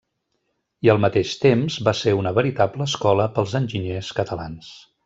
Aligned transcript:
I 0.87 0.91
al 0.93 1.01
mateix 1.03 1.35
temps, 1.43 1.77
va 1.89 1.95
ser 2.01 2.15
una 2.23 2.33
veritable 2.41 2.89
escola 2.91 3.31
pels 3.39 3.57
enginyers 3.65 4.15
catalans. 4.23 4.79